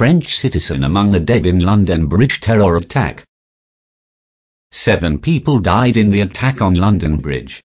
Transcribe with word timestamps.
French 0.00 0.38
citizen 0.38 0.82
among 0.82 1.10
the 1.10 1.20
dead 1.20 1.44
in 1.44 1.58
London 1.58 2.06
Bridge 2.06 2.40
terror 2.40 2.78
attack. 2.78 3.22
Seven 4.72 5.18
people 5.18 5.58
died 5.58 5.98
in 5.98 6.08
the 6.08 6.22
attack 6.22 6.62
on 6.62 6.72
London 6.72 7.18
Bridge. 7.18 7.62